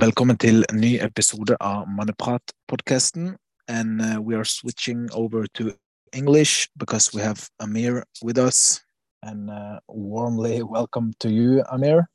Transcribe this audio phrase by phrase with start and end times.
[0.00, 3.34] Velkommen til en ny episode av Manneprat-podkasten.
[3.68, 5.74] And uh, we are switching over to
[6.14, 8.80] English because we have Amir with us.
[9.22, 12.08] And uh, warmly welcome to you, Amir.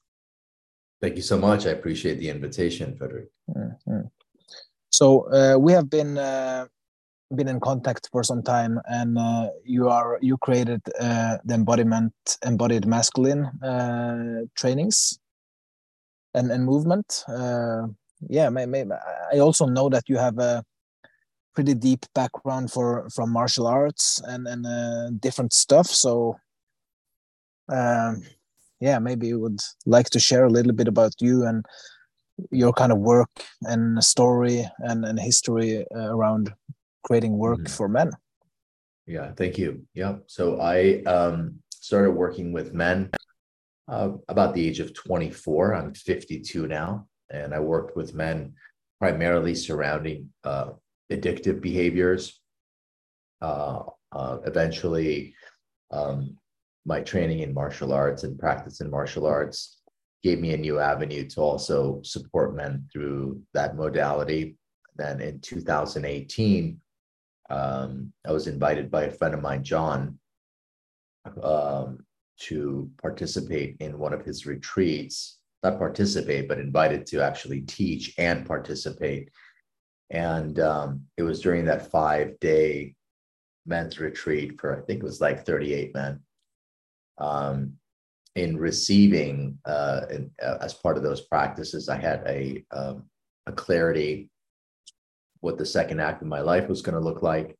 [1.04, 1.68] Thank you so much.
[1.68, 3.30] I appreciate the invitation, Frederick.
[3.46, 4.10] Mm -hmm.
[4.90, 6.66] So uh, we have been uh,
[7.30, 12.14] been in contact for some time, and uh, you are you created uh, the embodiment
[12.42, 13.52] embodied masculine
[14.54, 15.20] trainings
[16.38, 17.24] and, and movement.
[17.28, 17.88] Uh,
[18.30, 18.84] yeah, maybe,
[19.34, 20.64] I also know that you have a
[21.54, 25.88] pretty deep background for from martial arts and and uh, different stuff.
[25.88, 26.40] So,
[27.70, 28.24] um,
[28.80, 31.66] yeah, maybe you would like to share a little bit about you and
[32.52, 33.32] your kind of work
[33.64, 36.54] and story and, and history uh, around
[37.04, 37.76] creating work mm -hmm.
[37.78, 38.10] for men.
[39.06, 39.88] Yeah, thank you.
[39.94, 40.44] Yeah, so
[40.76, 43.10] I um, started working with men
[43.88, 45.76] uh, about the age of 24.
[45.76, 48.54] I'm 52 now, and I worked with men
[49.00, 50.70] primarily surrounding uh,
[51.12, 52.42] addictive behaviors.
[53.42, 55.36] Uh, uh, eventually,
[55.92, 56.38] um,
[56.86, 59.78] my training in martial arts and practice in martial arts
[60.24, 64.58] gave me a new avenue to also support men through that modality.
[64.96, 66.82] Then in 2018,
[67.50, 70.18] um, I was invited by a friend of mine, John,
[71.44, 72.00] um,
[72.40, 78.46] to participate in one of his retreats, not participate, but invited to actually teach and
[78.46, 79.30] participate.
[80.10, 82.96] And um, it was during that five day
[83.66, 86.22] men's retreat for, I think it was like 38 men.
[87.18, 87.74] Um,
[88.36, 93.06] in receiving, uh, in, uh, as part of those practices, I had a, um,
[93.48, 94.30] a clarity
[95.42, 97.56] what the second act of my life was going to look like.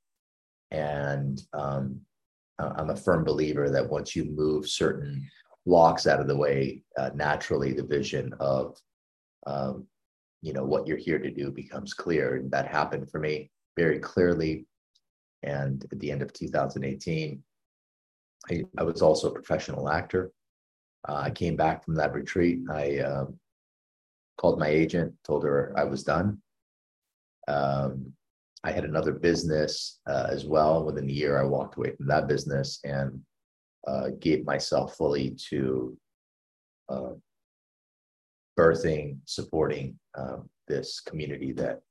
[0.72, 2.02] And um,
[2.60, 5.28] I'm a firm believer that once you move certain
[5.66, 8.78] blocks out of the way, uh, naturally the vision of,
[9.46, 9.86] um,
[10.42, 12.38] you know, what you're here to do becomes clear.
[12.38, 14.66] And that happened for me very clearly.
[15.44, 17.44] And at the end of 2018,
[18.50, 20.32] I, I was also a professional actor.
[21.08, 22.60] Uh, I came back from that retreat.
[22.72, 23.40] I um,
[24.38, 26.42] called my agent, told her I was done.
[27.48, 28.14] Um,
[28.64, 30.84] I had another business uh, as well.
[30.84, 33.22] Within a year, I walked away from that business and
[33.88, 35.98] uh, gave myself fully to
[36.90, 37.12] uh,
[38.58, 41.82] birthing, supporting um, this community that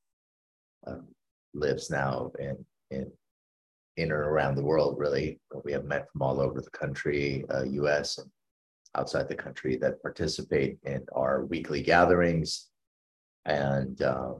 [0.87, 1.07] um,
[1.55, 3.11] lives now in, in
[3.97, 4.99] in and around the world.
[4.99, 8.19] Really, we have men from all over the country, U.S.
[8.19, 8.31] Uh, and
[8.95, 12.69] outside the country that participate in our weekly gatherings,
[13.47, 14.35] and uh,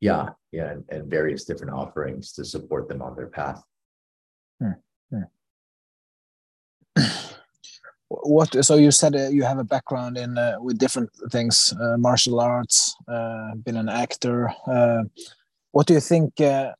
[0.00, 3.62] yeah yeah and, and, various different offerings to support them on their path
[4.60, 4.72] hmm.
[6.96, 7.02] Hmm.
[8.08, 11.96] what so you said uh, you have a background in uh, with different things uh,
[11.98, 15.02] martial arts uh, been an actor uh,
[15.72, 16.72] what do you think uh,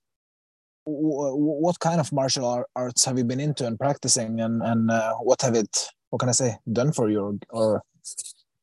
[0.85, 5.55] what kind of martial arts have you been into and practicing and and what have
[5.55, 7.83] it what can i say done for you or, or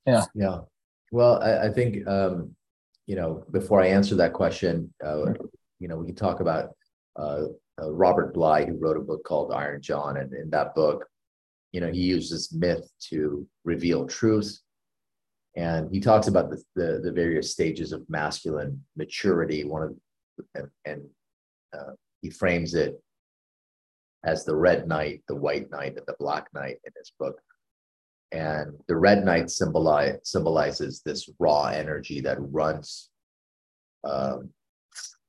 [0.05, 0.59] yeah yeah
[1.11, 2.56] well i, I think um,
[3.07, 5.33] you know, before I answer that question, uh,
[5.79, 6.71] you know, we can talk about
[7.15, 7.45] uh,
[7.81, 11.05] uh, Robert Bly, who wrote a book called Iron John, and in that book,
[11.71, 14.59] you know, he uses myth to reveal truth,
[15.55, 19.63] and he talks about the the, the various stages of masculine maturity.
[19.63, 19.95] One of
[20.53, 21.01] and, and
[21.73, 23.01] uh, he frames it
[24.25, 27.39] as the red knight, the white knight, and the black knight in his book.
[28.31, 33.09] And the red knight symbolize, symbolizes this raw energy that runs
[34.03, 34.49] um,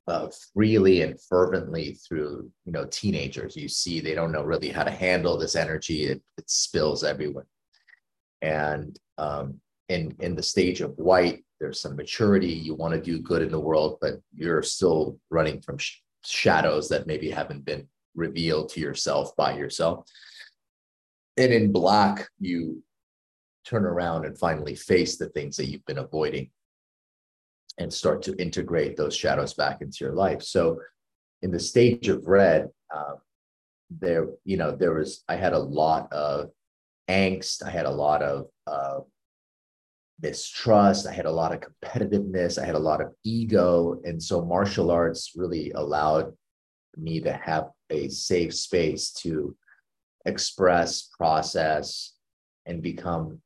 [0.09, 3.57] uh, freely and fervently through, you know, teenagers.
[3.57, 6.05] You see, they don't know really how to handle this energy.
[6.05, 7.47] It, it spills everywhere.
[8.43, 12.53] And um, in in the stage of white, there's some maturity.
[12.53, 16.89] You want to do good in the world, but you're still running from sh- shadows
[16.89, 20.09] that maybe haven't been revealed to yourself by yourself.
[21.37, 22.83] And in black, you
[23.65, 26.51] turn around and finally face the things that you've been avoiding
[27.79, 30.43] and start to integrate those shadows back into your life.
[30.43, 30.81] So,
[31.43, 33.19] in the stage of red, um,
[33.91, 36.51] there, you know, there was, I had a lot of
[37.09, 39.01] angst, I had a lot of uh,
[40.21, 44.01] mistrust, I had a lot of competitiveness, I had a lot of ego.
[44.05, 46.33] And so, martial arts really allowed
[46.97, 49.57] me to have a safe space to
[50.25, 52.15] express, process,
[52.67, 53.41] and become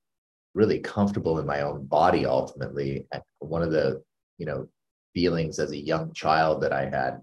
[0.55, 3.07] really comfortable in my own body ultimately
[3.39, 4.03] one of the
[4.39, 4.69] you know
[5.15, 7.21] feelings as a young child that i had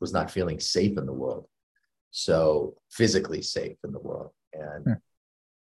[0.00, 1.46] was not feeling safe in the world
[2.10, 4.92] so physically safe in the world and hmm.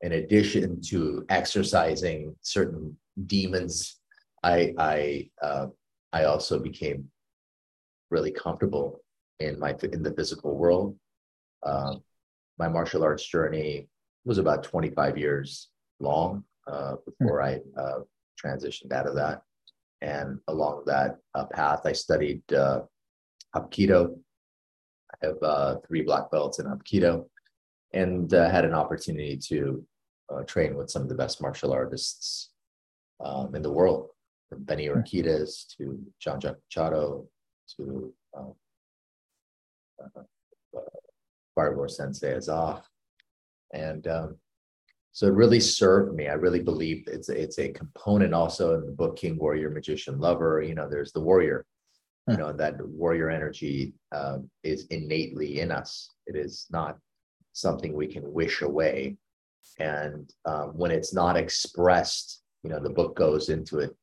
[0.02, 3.98] in addition to exercising certain demons,
[4.42, 5.66] I I uh,
[6.12, 7.08] I also became
[8.10, 9.00] really comfortable
[9.40, 10.96] in my in the physical world.
[11.62, 11.96] Uh,
[12.58, 13.88] my martial arts journey
[14.24, 15.68] was about 25 years
[16.00, 18.00] long uh, before I uh,
[18.42, 19.42] transitioned out of that.
[20.02, 22.82] And along that uh, path, I studied uh,
[23.54, 24.18] Hapkido.
[25.14, 27.26] I have uh, three black belts in Hapkido
[27.92, 29.84] and uh, had an opportunity to
[30.32, 32.50] uh, train with some of the best martial artists
[33.24, 34.10] um, in the world,
[34.48, 35.00] from Benny hmm.
[35.00, 37.26] To Jean Jacques Machado
[37.76, 38.54] to um,
[40.02, 40.20] uh,
[40.76, 42.82] uh, Sensei Azaf.
[43.72, 44.36] And um,
[45.16, 46.28] so it really served me.
[46.28, 50.20] I really believe it's a, it's a component also in the book King Warrior Magician
[50.20, 50.60] Lover.
[50.60, 51.64] You know, there's the warrior.
[52.28, 52.40] You hmm.
[52.42, 56.10] know that warrior energy um, is innately in us.
[56.26, 56.98] It is not
[57.54, 59.16] something we can wish away.
[59.78, 63.96] And um, when it's not expressed, you know, the book goes into it.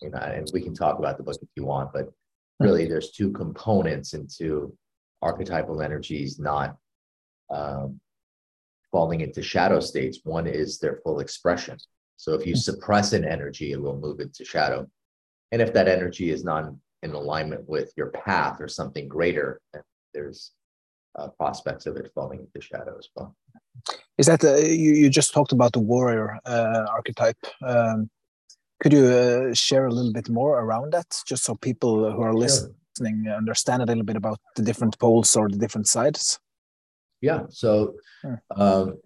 [0.00, 2.64] You know, and we can talk about the book if you want, but hmm.
[2.64, 4.72] really, there's two components into
[5.20, 6.76] archetypal energies not
[7.52, 8.00] um,
[8.92, 10.20] falling into shadow states.
[10.24, 11.78] One is their full expression.
[12.16, 12.58] So if you hmm.
[12.58, 14.88] suppress an energy, it will move into shadow.
[15.52, 16.72] And if that energy is not
[17.02, 19.60] in alignment with your path or something greater,
[20.14, 20.52] there's
[21.18, 23.34] uh, prospects of it falling into shadow as well.
[24.18, 24.92] Is that uh, you?
[24.92, 27.38] You just talked about the warrior uh, archetype.
[27.66, 28.10] Um,
[28.80, 32.34] could you uh, share a little bit more around that, just so people who are
[32.34, 36.38] listening understand a little bit about the different poles or the different sides?
[37.20, 37.42] Yeah.
[37.48, 37.94] So,
[38.56, 38.98] um,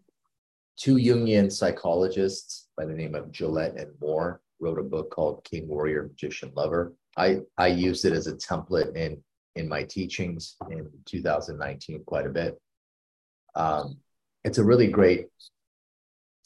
[0.77, 5.69] two Jungian psychologists by the name of Gillette and Moore wrote a book called King
[5.69, 6.95] Warrior Magician Lover.
[7.17, 9.23] I I used it as a template in
[9.57, 12.61] in my teachings in 2019 quite a bit.
[13.55, 13.99] Um,
[14.45, 15.29] it's a really great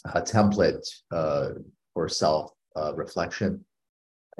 [0.04, 1.50] uh, template uh,
[1.94, 3.64] for self uh, reflection.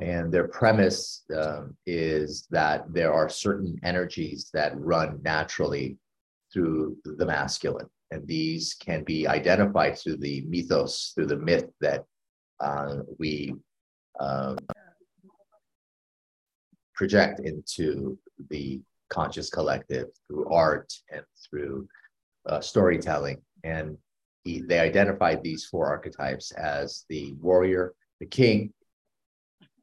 [0.01, 5.99] And their premise um, is that there are certain energies that run naturally
[6.59, 7.87] through the masculine.
[8.11, 12.05] And these can be identified through the mythos, through the myth that
[12.61, 13.55] uh, we
[14.19, 14.57] uh,
[16.95, 18.19] project into
[18.51, 21.87] the conscious collective through art and through
[22.49, 23.41] uh, storytelling.
[23.63, 23.97] And
[24.45, 28.73] he, they identified these four archetypes as the warrior, the king,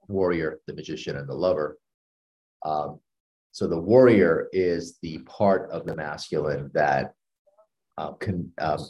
[0.08, 1.78] warrior, the magician, and the lover.
[2.66, 3.00] Um,
[3.56, 7.14] so the warrior is the part of the masculine that
[7.98, 8.86] uh, can um,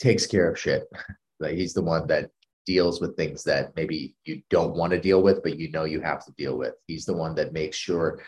[0.00, 0.88] takes care of shit.
[1.38, 2.32] like he's the one that
[2.66, 6.00] deals with things that maybe you don't want to deal with, but you know you
[6.00, 6.74] have to deal with.
[6.88, 8.20] He's the one that makes sure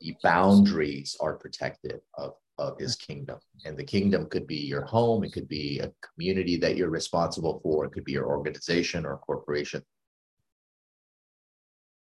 [0.00, 3.38] the boundaries are protected of, of his kingdom.
[3.64, 7.60] And the kingdom could be your home, it could be a community that you're responsible
[7.62, 9.84] for, it could be your organization or corporation.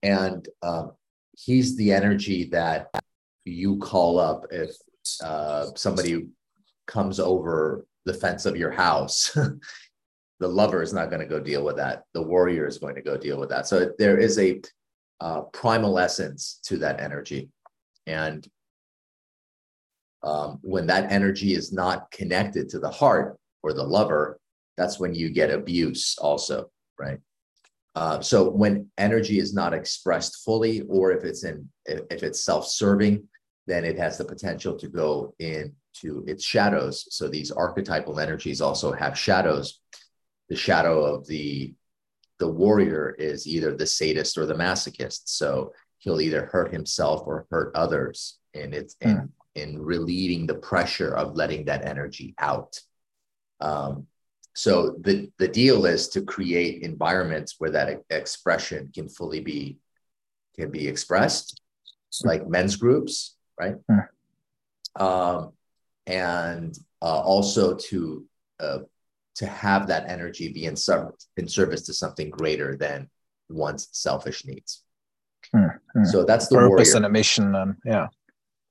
[0.04, 0.92] And um,
[1.46, 2.88] he's the energy that
[3.46, 4.72] you call up if
[5.24, 6.28] uh, somebody
[6.86, 9.32] comes over the fence of your house.
[10.40, 12.04] the lover is not going to go deal with that.
[12.14, 13.68] The warrior is going to go deal with that.
[13.68, 14.62] So there is a
[15.22, 17.50] uh, primal essence to that energy.
[18.08, 18.48] And
[20.24, 24.40] um, when that energy is not connected to the heart or the lover,
[24.78, 27.20] that's when you get abuse, also, right?
[27.96, 33.28] Uh, so when energy is not expressed fully, or if it's in if it's self-serving,
[33.68, 37.08] then it has the potential to go into its shadows.
[37.10, 39.80] So these archetypal energies also have shadows.
[40.50, 41.74] The shadow of the
[42.40, 45.24] the warrior is either the sadist or the masochist.
[45.26, 49.10] So he'll either hurt himself or hurt others, and it's mm.
[49.10, 49.26] in hmm.
[49.56, 52.80] in relieving the pressure of letting that energy out.
[53.60, 54.08] Um,
[54.54, 59.78] so the, the deal is to create environments where that expression can fully be
[60.56, 61.62] can be expressed,
[62.24, 63.76] like men's groups, right?
[63.90, 64.08] Mm.
[65.00, 65.54] Um,
[66.06, 68.26] and uh, also to
[68.60, 68.80] uh,
[69.36, 70.76] to have that energy be in,
[71.38, 73.10] in service to something greater than
[73.50, 74.84] one's selfish needs.
[75.56, 75.80] Mm.
[76.04, 76.96] So that's the purpose warrior.
[76.98, 78.08] and a mission, and yeah.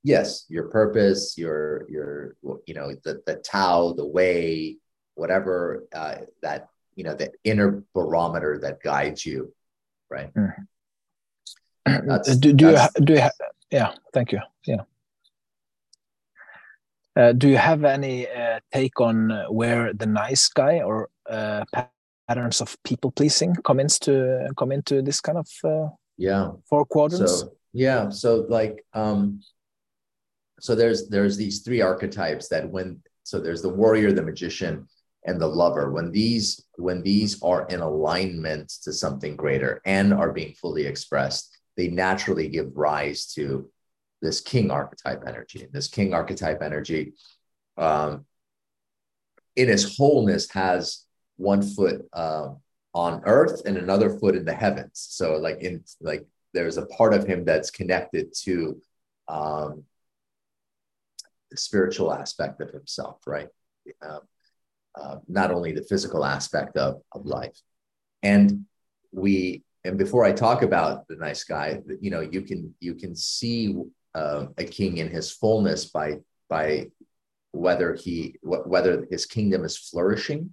[0.04, 4.76] Yes, your purpose, your your you know the the Tao, the way,
[5.18, 9.52] whatever uh, that you know the inner barometer that guides you
[10.10, 10.32] right?
[10.34, 10.52] Mm.
[12.06, 13.28] that's, do, do that's, you do you
[13.70, 14.82] yeah thank you yeah.
[17.16, 21.64] Uh, do you have any uh, take on where the nice guy or uh,
[22.28, 26.52] patterns of people pleasing come into come into this kind of uh, yeah.
[26.68, 27.40] four quadrants?
[27.40, 29.40] So yeah so like um
[30.60, 34.88] so there's there's these three archetypes that when so there's the warrior the magician
[35.28, 40.32] and the lover when these when these are in alignment to something greater and are
[40.32, 43.70] being fully expressed they naturally give rise to
[44.20, 45.62] this king archetype energy.
[45.62, 47.14] And this king archetype energy
[47.76, 48.26] um,
[49.56, 51.04] in its wholeness has
[51.36, 52.48] one foot uh,
[52.94, 55.06] on earth and another foot in the heavens.
[55.10, 58.80] So like in like there's a part of him that's connected to
[59.28, 59.84] um,
[61.50, 63.48] the spiritual aspect of himself right?
[64.02, 64.20] Um,
[65.00, 67.58] uh, not only the physical aspect of, of life.
[68.22, 68.64] And
[69.12, 73.14] we, and before I talk about the nice guy, you know, you can you can
[73.14, 73.74] see
[74.14, 76.88] uh, a king in his fullness by by
[77.52, 80.52] whether he whether his kingdom is flourishing,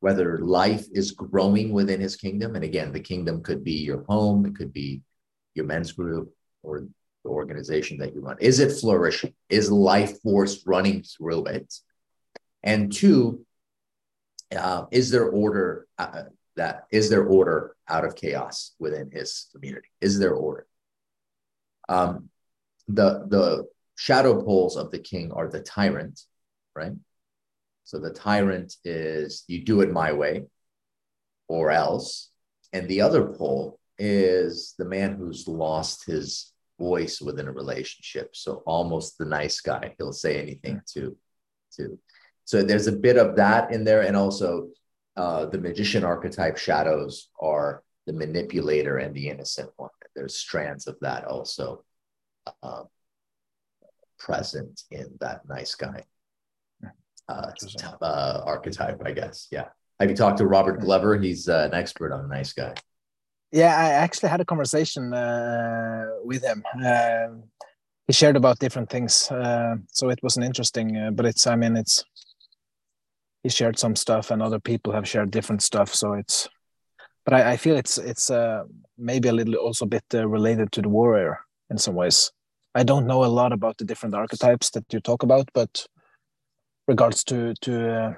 [0.00, 2.56] whether life is growing within his kingdom.
[2.56, 5.02] And again, the kingdom could be your home, it could be
[5.54, 6.86] your men's group or
[7.24, 8.36] the organization that you run.
[8.40, 9.34] Is it flourishing?
[9.48, 11.72] Is life force running through it?
[12.62, 13.43] And two,
[14.56, 16.24] uh, is there order uh,
[16.56, 19.88] that is there order out of chaos within his community?
[20.00, 20.66] Is there order?
[21.88, 22.30] Um,
[22.88, 26.20] the the shadow poles of the king are the tyrant,
[26.74, 26.92] right?
[27.84, 30.44] So the tyrant is you do it my way,
[31.48, 32.30] or else,
[32.72, 38.34] and the other pole is the man who's lost his voice within a relationship.
[38.34, 39.94] So almost the nice guy.
[39.98, 41.16] He'll say anything to
[41.76, 41.98] to
[42.44, 44.68] so there's a bit of that in there, and also
[45.16, 49.90] uh, the magician archetype shadows are the manipulator and the innocent one.
[50.14, 51.84] There's strands of that also
[52.62, 52.84] uh,
[54.18, 56.04] present in that nice guy
[57.28, 57.50] uh,
[58.00, 59.48] uh, archetype, I guess.
[59.50, 59.68] Yeah.
[60.00, 61.18] Have you talked to Robert Glover?
[61.18, 62.74] He's uh, an expert on nice guy.
[63.52, 66.64] Yeah, I actually had a conversation uh, with him.
[66.84, 67.28] Uh,
[68.06, 70.96] he shared about different things, uh, so it was an interesting.
[70.96, 72.04] Uh, but it's, I mean, it's
[73.44, 76.48] he shared some stuff and other people have shared different stuff so it's
[77.24, 78.64] but i, I feel it's it's uh,
[78.98, 81.38] maybe a little also a bit uh, related to the warrior
[81.70, 82.32] in some ways
[82.74, 85.86] i don't know a lot about the different archetypes that you talk about but
[86.88, 88.14] regards to to uh,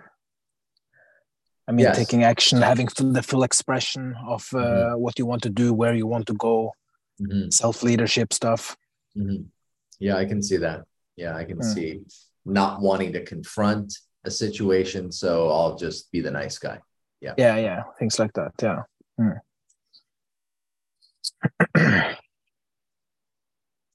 [1.69, 1.97] i mean yes.
[1.99, 5.01] taking action having full, the full expression of uh, mm-hmm.
[5.01, 6.73] what you want to do where you want to go
[7.21, 7.51] mm-hmm.
[7.51, 8.77] self leadership stuff
[9.17, 9.43] mm-hmm.
[9.99, 10.85] yeah i can see that
[11.17, 11.75] yeah i can mm.
[11.75, 12.01] see
[12.45, 13.93] not wanting to confront
[14.27, 16.81] a situation, so I'll just be the nice guy.
[17.21, 17.35] Yeah.
[17.39, 18.53] Yeah, yeah, things like that.
[18.61, 18.83] Yeah.
[19.19, 19.39] Hmm.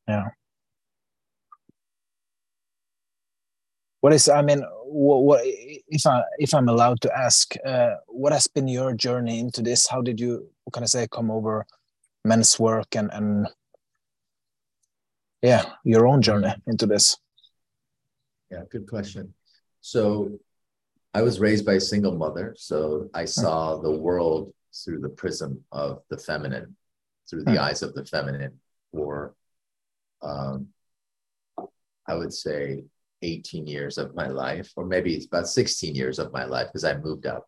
[0.08, 0.30] yeah.
[4.00, 4.28] What is?
[4.30, 8.68] I mean, what, what if I if I'm allowed to ask, uh, what has been
[8.68, 9.88] your journey into this?
[9.88, 11.66] How did you, what can I say, come over
[12.26, 13.48] men's work and and
[15.44, 17.18] yeah, your own journey into this?
[18.50, 19.34] Yeah, good question.
[19.82, 20.40] So
[21.14, 22.56] I was raised by a single mother.
[22.58, 26.76] So I saw the world through the prism of the feminine,
[27.30, 28.60] through the eyes of the feminine
[28.92, 29.36] for,
[30.22, 30.68] um,
[32.08, 32.86] I would say,
[33.24, 36.84] 18 years of my life, or maybe it's about 16 years of my life because
[36.84, 37.44] I moved out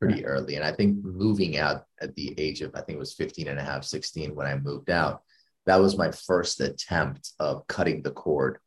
[0.00, 0.56] pretty early.
[0.56, 3.58] And I think moving out at the age of, I think it was 15 and
[3.58, 5.22] a half, 16 when I moved out,
[5.66, 8.58] that was my first attempt of cutting the cord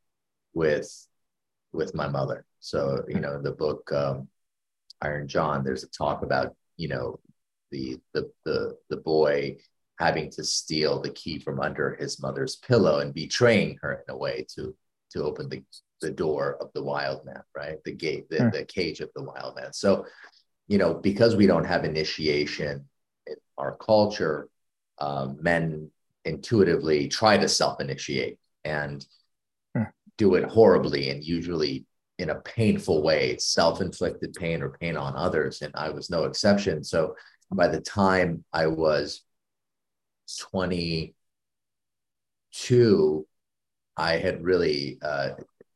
[0.53, 1.07] with
[1.71, 4.27] with my mother so, you know, in the book um,
[5.01, 7.19] Iron John, there's a talk about, you know,
[7.71, 9.57] the the the the boy
[9.99, 14.17] having to steal the key from under his mother's pillow and betraying her in a
[14.17, 14.75] way to
[15.11, 15.63] to open the,
[16.01, 17.83] the door of the wild man, right?
[17.83, 18.51] The gate, the, mm.
[18.51, 19.73] the cage of the wild man.
[19.73, 20.05] So,
[20.67, 22.87] you know, because we don't have initiation
[23.25, 24.49] in our culture,
[24.99, 25.89] um, men
[26.25, 29.05] intuitively try to self-initiate and.
[30.19, 31.87] Do it horribly and usually
[32.19, 36.83] in a painful way, self-inflicted pain or pain on others, and I was no exception.
[36.83, 37.15] So
[37.49, 39.23] by the time I was
[40.51, 43.25] 22,
[43.97, 45.29] I had really uh,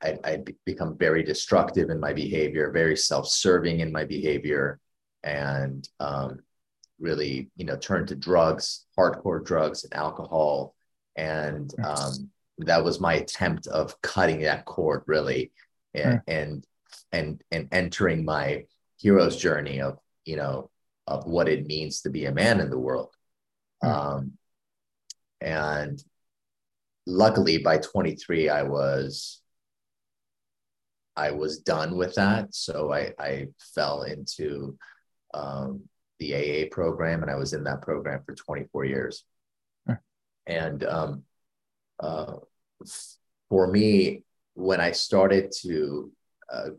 [0.04, 4.80] I, I'd become very destructive in my behavior, very self-serving in my behavior,
[5.24, 6.42] and um,
[7.00, 10.76] really, you know, turned to drugs, hardcore drugs and alcohol,
[11.16, 12.30] and um,
[12.60, 15.52] that was my attempt of cutting that cord really
[15.94, 16.32] and, hmm.
[16.32, 16.68] and
[17.12, 18.66] and and entering my
[18.98, 20.70] hero's journey of you know
[21.08, 23.14] of what it means to be a man in the world
[23.84, 23.90] mm.
[23.90, 24.34] um,
[25.42, 26.04] and
[27.06, 29.42] luckily by 23 i was
[31.16, 34.78] i was done with that so i i fell into
[35.34, 35.82] um,
[36.20, 39.26] the aa program and i was in that program for 24 years
[39.90, 39.98] mm.
[40.48, 41.24] and um,
[42.04, 42.34] uh,
[43.50, 44.24] for me
[44.56, 46.12] when I started to
[46.52, 46.70] uh,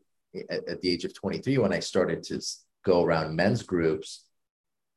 [0.50, 2.40] at, at the age of 23, when I started to
[2.84, 4.24] go around men's groups,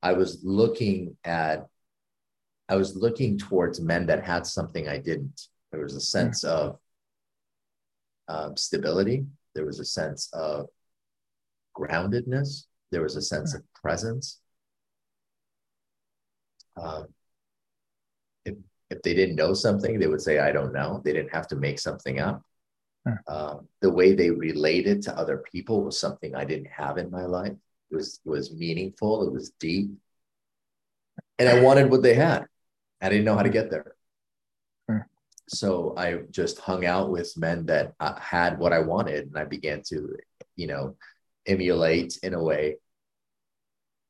[0.03, 1.67] I was looking at,
[2.69, 5.47] I was looking towards men that had something I didn't.
[5.71, 6.49] There was a sense mm.
[6.49, 6.79] of
[8.27, 9.25] um, stability.
[9.55, 10.67] There was a sense of
[11.75, 12.65] groundedness.
[12.91, 13.59] There was a sense mm.
[13.59, 14.39] of presence.
[16.81, 17.07] Um,
[18.89, 21.01] if, they didn't know something, they would say, I don't know.
[21.03, 22.43] They didn't have to make something up.
[23.27, 27.25] Um, the way they related to other people was something I didn't have in my
[27.25, 27.53] life.
[27.89, 29.25] It was it was meaningful.
[29.25, 29.91] It was deep,
[31.39, 32.47] and I wanted what they had.
[33.01, 33.95] I didn't know how to get there.
[35.47, 39.45] So I just hung out with men that uh, had what I wanted, and I
[39.45, 40.17] began to,
[40.57, 40.97] you know,
[41.45, 42.75] emulate in a way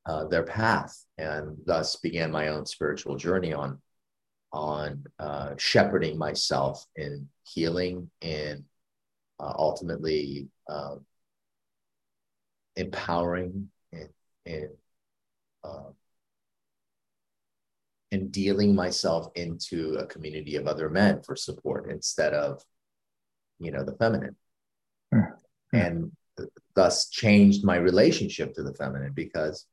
[0.06, 3.80] uh, their path, and thus began my own spiritual journey on
[4.52, 8.64] on uh, shepherding myself in healing and
[9.40, 11.04] uh, ultimately um,
[12.76, 14.08] empowering and,
[14.46, 14.68] and,
[15.64, 15.90] uh,
[18.10, 22.62] and dealing myself into a community of other men for support instead of
[23.58, 24.36] you know the feminine
[25.12, 25.76] mm-hmm.
[25.76, 26.12] and
[26.74, 29.66] thus changed my relationship to the feminine because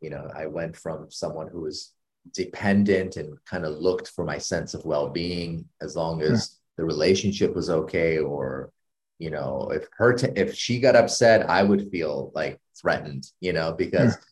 [0.00, 1.92] you know i went from someone who was
[2.32, 6.82] dependent and kind of looked for my sense of well-being as long as mm-hmm.
[6.82, 8.72] the relationship was okay or
[9.18, 13.52] you know if her t- if she got upset i would feel like threatened you
[13.52, 14.22] know because yeah.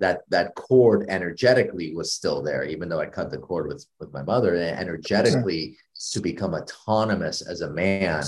[0.00, 4.12] that that cord energetically was still there even though i cut the cord with with
[4.12, 5.74] my mother and energetically yeah.
[6.12, 8.22] to become autonomous as a man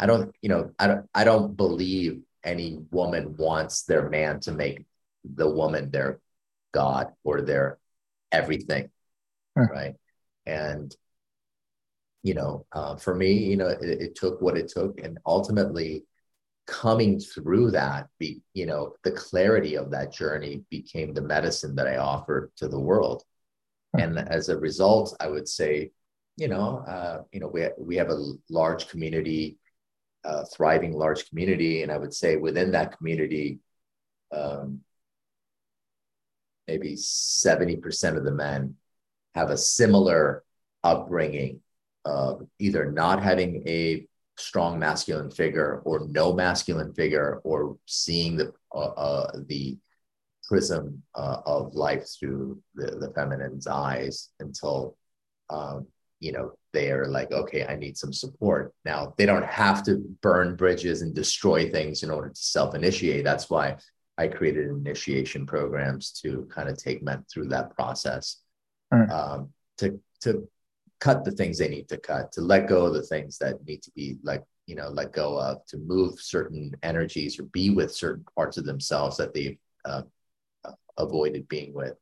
[0.00, 4.52] i don't you know i don't i don't believe any woman wants their man to
[4.52, 4.84] make
[5.24, 6.20] the woman their
[6.72, 7.78] god or their
[8.34, 8.90] everything
[9.56, 9.64] yeah.
[9.64, 9.94] right
[10.46, 10.94] and
[12.24, 16.04] you know, uh, for me, you know, it, it, took what it took, and ultimately,
[16.66, 21.86] coming through that, be you know, the clarity of that journey became the medicine that
[21.86, 23.22] I offered to the world,
[23.92, 25.92] and as a result, I would say,
[26.38, 29.58] you know, uh, you know, we we have a large community,
[30.24, 33.60] uh, thriving large community, and I would say within that community.
[34.32, 34.80] Um,
[36.68, 38.76] maybe 70% of the men
[39.34, 40.44] have a similar
[40.82, 41.60] upbringing
[42.04, 48.52] of either not having a strong masculine figure or no masculine figure or seeing the
[48.74, 49.78] uh, uh, the
[50.48, 54.96] prism uh, of life through the, the feminine's eyes until
[55.50, 55.86] um,
[56.20, 58.74] you know they are like okay i need some support.
[58.84, 63.24] Now they don't have to burn bridges and destroy things in order to self-initiate.
[63.24, 63.76] That's why
[64.18, 68.42] i created initiation programs to kind of take men through that process
[68.92, 69.10] mm.
[69.10, 69.48] um,
[69.78, 70.48] to to
[71.04, 73.82] cut the things they need to cut, to let go of the things that need
[73.82, 77.94] to be like, you know, let go of, to move certain energies or be with
[77.94, 80.00] certain parts of themselves that they've uh,
[80.96, 81.94] avoided being with.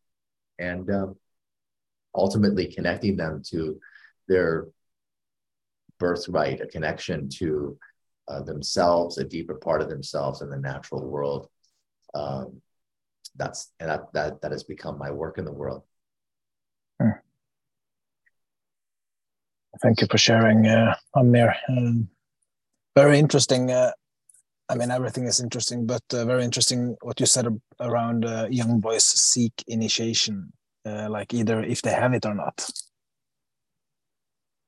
[0.60, 1.16] And um,
[2.14, 3.80] ultimately connecting them to
[4.28, 4.68] their
[5.98, 7.76] birthright, a connection to
[8.28, 11.48] uh, themselves, a deeper part of themselves in the natural world.
[12.14, 12.60] Um,
[13.36, 15.82] that's and that, that that has become my work in the world.
[17.00, 17.10] Hmm.
[19.80, 21.54] Thank you for sharing, uh, Amir.
[21.68, 22.08] Um,
[22.94, 23.70] very interesting.
[23.70, 23.92] Uh,
[24.68, 27.46] I mean, everything is interesting, but uh, very interesting what you said
[27.80, 30.52] around uh, young boys seek initiation,
[30.84, 32.70] uh, like either if they have it or not.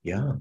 [0.03, 0.33] Yeah,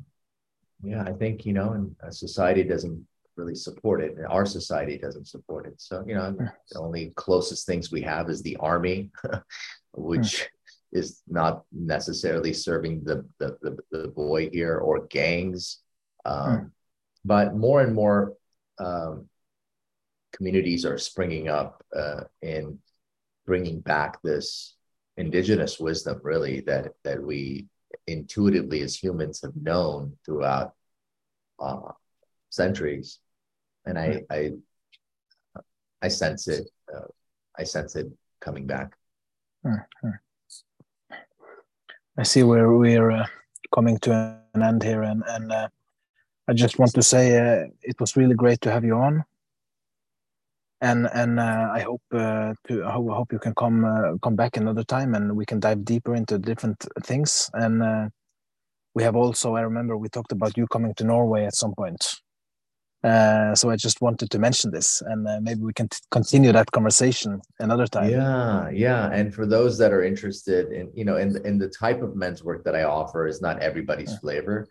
[0.81, 1.03] yeah.
[1.03, 4.15] I think you know, and society doesn't really support it.
[4.17, 5.75] And our society doesn't support it.
[5.77, 6.35] So you know,
[6.71, 9.11] the only closest things we have is the army,
[9.93, 10.47] which
[10.91, 15.79] is not necessarily serving the the, the, the boy here or gangs
[16.25, 16.71] um,
[17.25, 18.33] but more and more
[18.79, 19.27] um,
[20.31, 22.79] communities are springing up uh, in
[23.45, 24.75] bringing back this
[25.17, 27.67] indigenous wisdom really that that we
[28.07, 30.73] intuitively as humans have known throughout
[31.59, 31.91] uh,
[32.49, 33.19] centuries
[33.85, 34.21] and I.
[34.29, 34.51] I
[36.05, 37.07] i sense it uh,
[37.57, 38.07] i sense it
[38.43, 38.93] coming back.
[42.17, 43.25] I see where we're uh,
[43.73, 44.11] coming to
[44.53, 45.67] an end here, and and uh,
[46.47, 49.23] I just want to say uh, it was really great to have you on,
[50.81, 54.57] and and uh, I hope uh, to I hope you can come uh, come back
[54.57, 57.49] another time, and we can dive deeper into different things.
[57.53, 58.11] And
[58.93, 62.22] we have also I remember we talked about you coming to Norway at some point.
[63.03, 66.71] Uh, so I just wanted to mention this, and uh, maybe we can continue that
[66.71, 68.09] conversation another time.
[68.09, 69.09] Yeah, yeah.
[69.11, 72.43] And for those that are interested in, you know, in in the type of men's
[72.43, 74.19] work that I offer is not everybody's yeah.
[74.19, 74.67] flavor,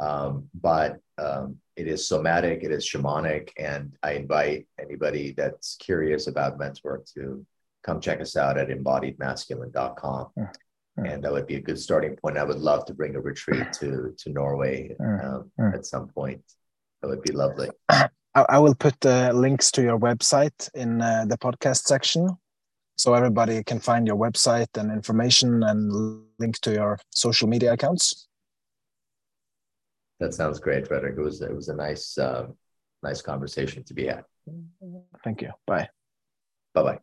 [0.00, 6.26] um, but um, it is somatic, it is shamanic, and I invite anybody that's curious
[6.26, 7.44] about men's work to
[7.82, 10.28] come check us out at embodiedmasculine.com.
[10.38, 11.12] Mm.
[11.12, 12.38] And that would be a good starting point.
[12.38, 16.40] I would love to bring a retreat to to Norway um, at some point.
[17.04, 17.68] That would be lovely.
[18.34, 22.30] I, will put the links to your website in uh, the podcast section
[22.96, 28.26] so everybody can find your website and information and link to your social media accounts.
[30.18, 31.18] That sounds great, Frederick.
[31.18, 32.46] It was it was a nice uh,
[33.02, 34.24] nice conversation to be had.
[35.22, 35.50] Thank you.
[35.66, 35.90] Bye.
[36.72, 36.98] Bye bye.